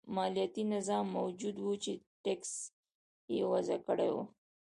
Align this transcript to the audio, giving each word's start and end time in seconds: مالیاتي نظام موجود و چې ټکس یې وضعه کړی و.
مالیاتي 0.15 0.63
نظام 0.75 1.05
موجود 1.17 1.55
و 1.59 1.69
چې 1.83 1.93
ټکس 2.23 2.53
یې 3.33 3.41
وضعه 3.51 3.79
کړی 3.87 4.09
و. 4.13 4.17